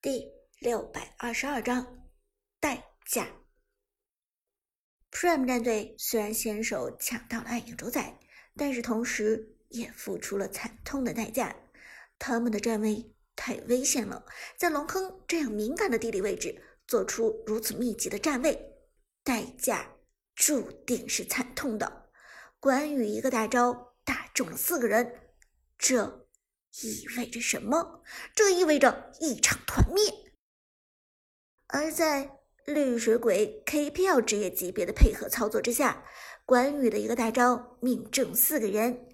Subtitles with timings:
[0.00, 2.08] 第六百二十二章
[2.60, 3.26] 代价。
[5.10, 8.16] Prime 战队虽然先手抢到了暗影主宰，
[8.56, 11.56] 但是同时也付出了惨痛的代价。
[12.16, 14.24] 他们的站位太危险了，
[14.56, 18.76] 在龙坑这样敏感的地理位置做出如此密集的站位，
[19.24, 19.96] 代价
[20.36, 22.08] 注定是惨痛的。
[22.60, 25.32] 关羽一个大招打中了四个人，
[25.76, 26.27] 这。
[26.82, 28.02] 意味着什么？
[28.34, 30.04] 这意味着一场团灭。
[31.66, 36.04] 而在绿水鬼 KPL 职业级别的配合操作之下，
[36.44, 39.08] 关羽的一个大招命中四个人，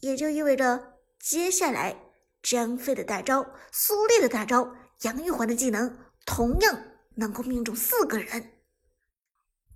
[0.00, 2.10] 也就意味着接下来
[2.42, 6.82] 张飞的大招、苏烈的大招、杨玉环的技能同样
[7.16, 8.52] 能够命中四个人。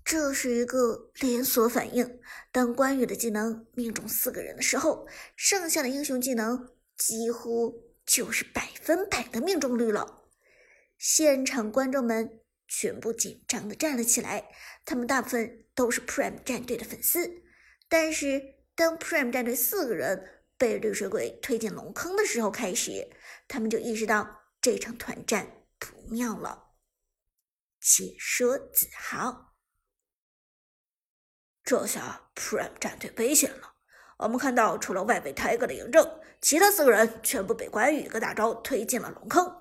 [0.04, 2.20] 这是一个连锁反应。
[2.50, 5.06] 当关羽的技能命中四个人的时候，
[5.37, 6.70] 剩下的英雄技能。
[7.00, 10.28] 几乎就是百分百的命中率了，
[10.98, 14.52] 现场观众们全部紧张的站了起来。
[14.84, 17.43] 他们大部分都是 Prime 战队的粉丝，
[17.88, 23.09] 但是当 Prime 战队四个人被绿水鬼推进龙坑的时候开始，
[23.48, 26.74] 他们就意识到这场团战不妙了。
[27.80, 29.54] 解说子豪，
[31.65, 33.76] 这下 Prime 战队危险了。
[34.18, 39.57] 我们看到，除了外围 Tiger 的嬴政，其他四个人全部被关羽一个大招推进了龙坑。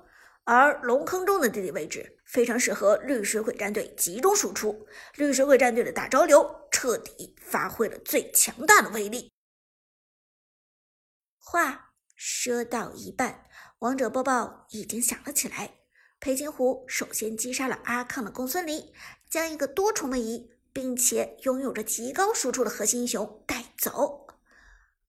[0.46, 9.32] 而龙坑中的地理位置非常适合绿水鬼战队集中输出，绿水鬼战队的大招流彻底发挥了最强大的威力。
[11.38, 13.44] 话说到一半，
[13.80, 15.76] 王者播报已经响了起来。
[16.20, 18.92] 裴擒虎首先击杀了阿康的公孙离，
[19.30, 24.28] 将一个多重位移并且拥有着极高输出的核心英雄带走。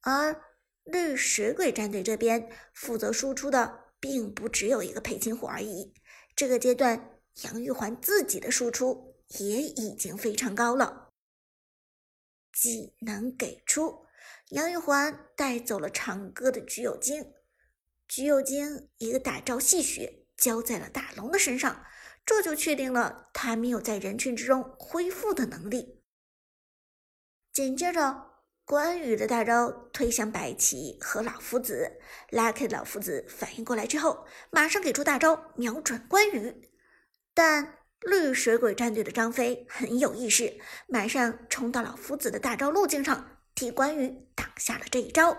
[0.03, 0.41] 而
[0.91, 5.95] 绿水鬼战队这边负责输出的并不只有一个裴擒虎而已。
[6.35, 11.13] 这个阶段，杨玉环自己的输出也已经非常高了。
[12.53, 14.07] 技能给出，
[14.51, 17.33] 杨玉环带走了长歌的橘右京，
[18.09, 21.85] 橘右京一个大招戏谑浇在了大龙的身上，
[22.25, 26.03] 这就确定了他没有在人群之中恢复的能力。
[27.53, 28.30] 紧接着。
[28.71, 31.99] 关羽的大招推向白起和老夫子
[32.31, 36.71] ，Lucky 老夫子反应过来之后，马上给出大招瞄准关羽。
[37.35, 45.37] 但绿水鬼战队的张飞很有意识，马上冲到老夫子的大招路径上，替关羽挡下了这一招。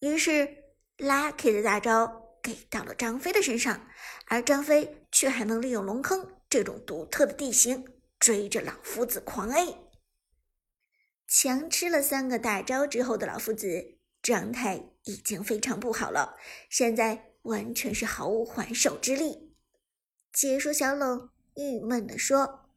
[0.00, 0.48] 于是
[0.96, 3.86] Lucky 的大招给到了张飞的身上，
[4.28, 7.84] 而张飞却还能利用龙坑这种独特的地形
[8.18, 9.87] 追着老夫子狂 A。
[11.30, 16.36] 强吃了三个大招之后的老夫子状态已经非常不好了，
[16.70, 19.54] 现在完全是毫无还手之力。
[20.32, 22.70] 解说小冷郁闷地说：“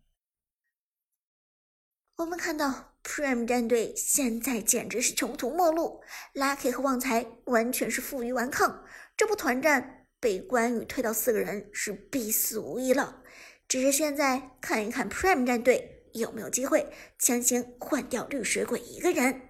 [2.17, 6.03] 我们看到 Prime 战队现在简直是穷途末路
[6.33, 8.83] ，Lucky 和旺财完全是负隅顽抗，
[9.15, 13.23] 这波团战被关羽推到四个人是必死无疑了。
[13.69, 19.49] 只是现在看一看 Prime 战队。”有没有机会强行换掉绿水鬼一个人？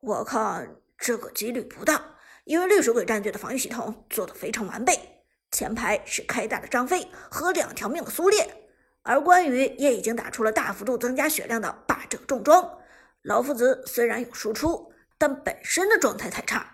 [0.00, 8.68] 我看这个几率不大，因为绿水鬼战队的防御系统做得非常完备，前排是开大的张飞和两条命的苏烈，
[9.02, 12.80] 而关羽也已经打出了大幅度增加血量的霸者重装。
[13.22, 16.72] 老夫子虽然有输出，但本身的状态太差。”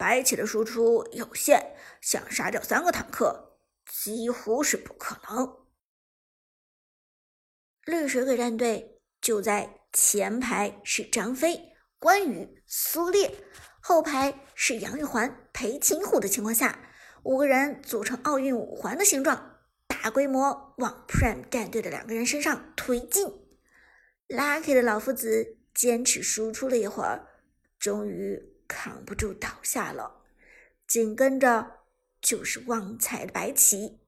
[0.00, 5.58] 白起的输出有限，想杀掉三个坦克几乎是不可能。
[7.84, 13.30] 绿水鬼战队就在前排是张飞、关羽、苏烈，
[13.82, 16.90] 后排是杨玉环、裴擒虎的情况下，
[17.24, 23.26] 五个人组成奥运五环的形状，大规模往 Prime 战队的两个人身上推进。
[24.28, 27.28] Lucky 的老夫子坚持输出了一会儿，
[27.78, 28.49] 终于。
[28.70, 30.22] 扛不住倒下了，
[30.86, 31.80] 紧跟着
[32.22, 33.98] 就是旺财的白起。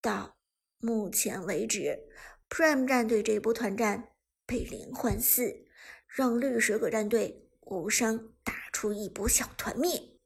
[0.00, 0.38] 到
[0.78, 2.08] 目前为止
[2.48, 4.14] ，Prime 战队这波团战
[4.46, 5.66] 被零换四，
[6.06, 10.16] 让绿水鬼战队无伤打出一波小团灭，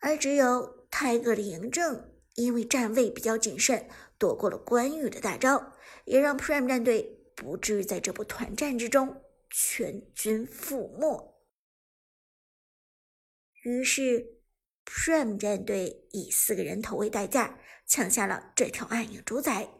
[0.00, 3.88] 而只有泰戈的嬴政因为站位比较谨慎，
[4.18, 5.72] 躲过了关羽的大招，
[6.04, 11.33] 也让 Prime 战队不至于在这波团战之中全军覆没。
[13.64, 14.42] 于是
[14.84, 19.70] ，Prime 战队以四个人头为代价抢下了这条暗影主宰，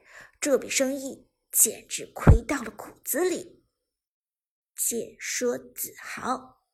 [0.40, 3.62] 这笔生意简直亏到了骨子里。
[4.74, 6.64] 解说子豪。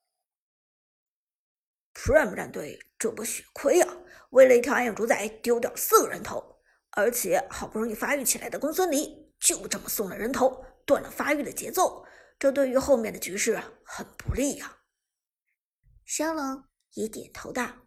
[1.93, 3.97] Prime 战队这波血亏啊！
[4.31, 6.61] 为了一条暗影主宰，丢掉四个人头，
[6.91, 12.07] 而且好不容易发育起来的公孙离就这么送了人头，断了发育的节奏，
[12.39, 14.79] 这对于后面的局势很不利呀。
[16.07, 17.87] 香冷也点头道：“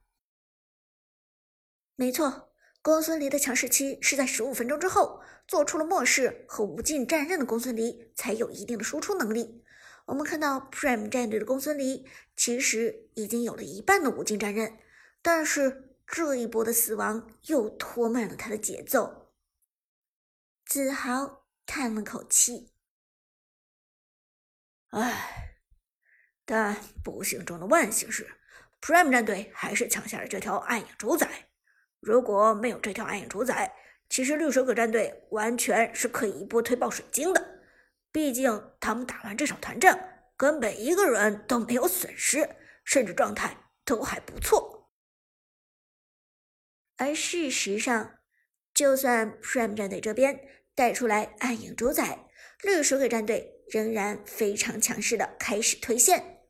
[1.95, 9.63] 没错，公孙离的强势期是在十五分钟之后，做出了末世和无尽战刃的公孙离才有一定的输出能力。”
[10.05, 12.05] 我们看到 Prime 战队的公孙离
[12.35, 14.77] 其实已经有了一半的无尽战刃，
[15.21, 19.31] 但是这一波的死亡又拖慢了他的节奏。
[20.65, 22.73] 子豪叹了口气
[24.91, 25.61] ：“唉，
[26.43, 28.41] 但不幸中的万幸是
[28.83, 31.47] ，Prime 战队还是抢下了这条暗影主宰。
[32.01, 33.73] 如果没有这条暗影主宰，
[34.09, 37.61] 其实绿水鬼战队完全是可以一波推爆水晶的。”
[38.11, 44.91] 毕竟他们打完这场团战，根本一个人都没有损失，甚至状态都还不错。
[46.97, 48.19] 而事实上，
[48.73, 50.41] 就算 Prime 战队这边
[50.75, 52.27] 带出来暗影主宰，
[52.61, 56.41] 绿水鬼战队仍然非常强势的开始推线，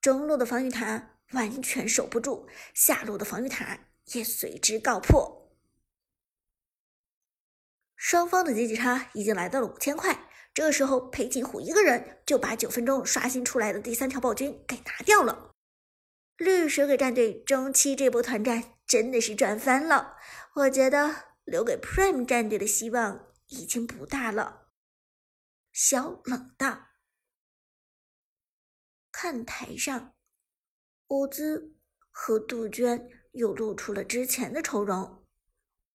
[0.00, 3.78] 中路的防御塔完全守不住，下路的防御塔
[4.12, 5.50] 也随之告破。
[7.96, 10.28] 双方的经济差已经来到了五千块。
[10.54, 15.54] 这时候，裴擒虎一个人就把九分钟刷新出来的第三条暴君给拿掉了。
[16.38, 20.16] 绿水鬼战队中期这波团战真的是赚翻了，
[20.54, 24.68] 我觉得留给 Prime 战队的希望已经不大了。
[25.72, 26.86] 小冷道，
[29.12, 30.15] 看台上，
[31.08, 31.74] 伍兹
[32.10, 35.24] 和杜鹃又露出了之前的愁容，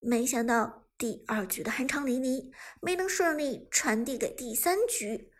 [0.00, 0.80] 没想到。
[0.98, 5.32] 第二局的酣畅淋漓没能顺利传递给第三局，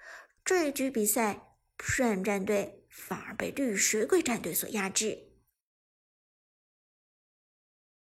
[0.45, 5.37] 这一局比赛顺战队反而被绿水鬼战队所压制。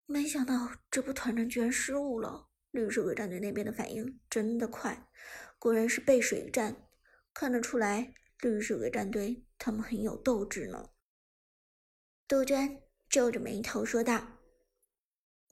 [0.06, 5.06] 没想到这波团战居然失误了，绿水鬼战队那边的反应真的快，
[5.58, 6.88] 果然是背水一战，
[7.34, 10.93] 看得出来绿水鬼战队他们很有斗志呢。
[12.26, 14.40] 杜鹃皱着眉头说道：“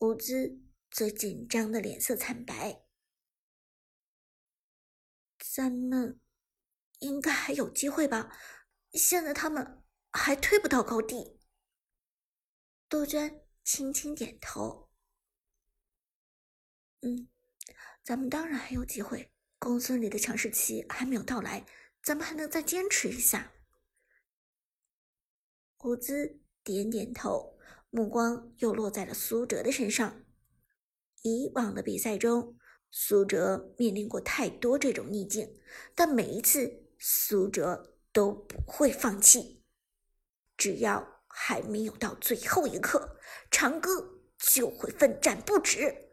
[0.00, 0.60] 伍兹。”
[0.92, 2.84] 最紧张的脸色惨白，
[5.38, 6.20] 咱们
[6.98, 8.30] 应该还有机会吧？
[8.92, 9.82] 现在他们
[10.12, 11.40] 还推不到高地。
[12.90, 14.90] 杜鹃轻轻点头，
[17.00, 17.26] 嗯，
[18.04, 19.32] 咱们当然还有机会。
[19.58, 21.64] 公孙里的强势期还没有到来，
[22.02, 23.54] 咱们还能再坚持一下。
[25.78, 27.58] 伍兹点点头，
[27.90, 30.24] 目光又落在了苏哲的身上。
[31.22, 32.56] 以往的比赛中，
[32.90, 35.60] 苏哲面临过太多这种逆境，
[35.94, 39.64] 但每一次苏哲都不会放弃。
[40.56, 43.18] 只要还没有到最后一刻，
[43.50, 46.10] 长歌就会奋战不止。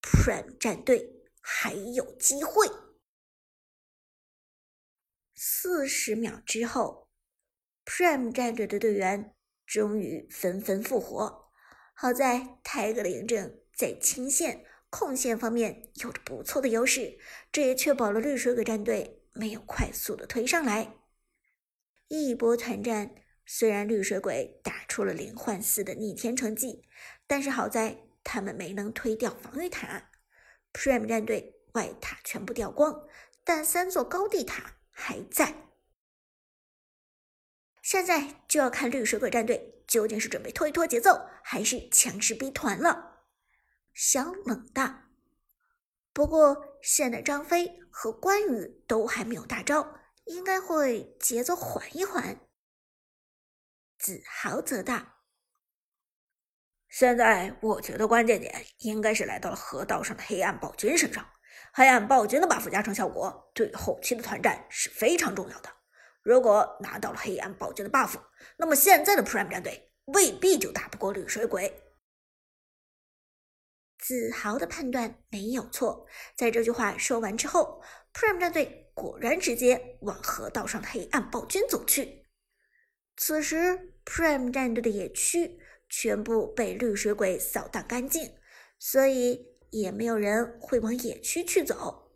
[0.00, 2.68] Prime 战队还有机会。
[5.34, 7.08] 四十秒之后
[7.84, 9.34] ，Prime 战队的队员
[9.80, 11.50] 终于纷纷复活。
[11.94, 13.58] 好在泰格的嬴政。
[13.74, 17.18] 在清线、控线方面有着不错的优势，
[17.50, 20.94] 这也确保了绿水鬼战队没有快速的推上来。
[22.08, 23.14] 一波团战，
[23.46, 26.86] 虽然绿水鬼打出了零换四的逆天成绩，
[27.26, 30.10] 但是好在他们没能推掉防御塔。
[30.74, 33.08] Prime 战队外塔全部掉光，
[33.42, 35.71] 但三座高地塔还在。
[37.92, 43.26] 现在就要看绿水鬼战队究竟是准备拖一拖节奏，还是强势逼团了。
[43.92, 45.10] 小冷大。
[46.14, 52.40] 不过现在张飞和关羽都还没有大招，应该会节奏缓一缓。
[53.98, 55.16] 子豪则大
[56.88, 61.28] ：“现在我觉得关键点应该是来到了河道上的黑暗暴君身上。
[61.74, 65.81] 黑暗暴君的 buff 加成效果对后期的团战是非常重要的。
[66.22, 68.14] 如果拿到了黑暗暴君的 buff，
[68.56, 71.72] 那么现在的 Prime 战队未必就打不过绿水鬼。”
[73.98, 77.80] 子豪的判断没有错，在这句话说完之后
[78.12, 82.26] ，Prime 战队果然直接往河道上的黑暗暴君走去。
[83.16, 88.34] 此时，Prime 战队的野区全部被绿水鬼扫荡干净，
[88.76, 92.10] 所以也没有人会往野区去走。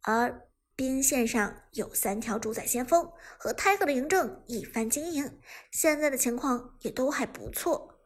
[0.00, 0.47] 而
[0.78, 5.40] 兵线上有三条主宰先锋和泰克的嬴政一番经营，
[5.72, 7.98] 现在的情况也都还不错。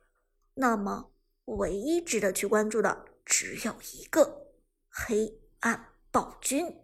[0.54, 1.12] 那么，
[1.44, 3.04] 唯一值得去关注的。
[3.26, 4.54] 只有一个
[4.88, 6.82] 黑暗暴君，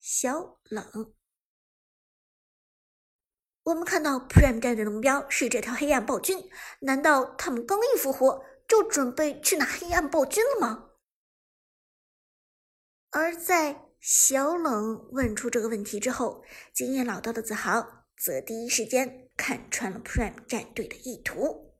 [0.00, 1.14] 小冷。
[3.62, 10.87] 我们看到 Prime 战队的目标是这条黑暗暴君，难道他们刚一复活就准备去拿黑暗暴君了吗？
[13.10, 21.74] 而在小冷问出这个问题之后，经验老道的子豪则第一时间看穿了 Prime 战队的意图。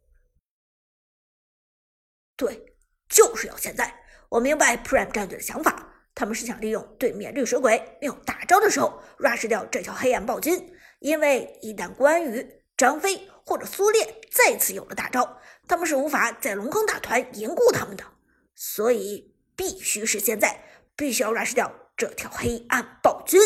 [2.36, 2.74] 对，
[3.08, 4.02] 就是要现在！
[4.30, 10.74] 我明白 Prime 战队的想法，他们是想利用对面绿水鬼没有大招的时候，rush 掉这条黑暗暴君。
[11.00, 18.04] 因为一旦关羽、张飞或者苏烈再次有了大招，他们是无法在龙坑大团凝固他们的，
[18.54, 20.64] 所以必须是现在。
[20.98, 23.40] 必须要 rush 掉这条黑暗暴君。